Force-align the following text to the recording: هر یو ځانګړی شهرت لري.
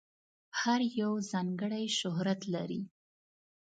هر 0.59 0.79
یو 1.01 1.11
ځانګړی 1.31 1.85
شهرت 1.99 2.41
لري. 2.53 2.81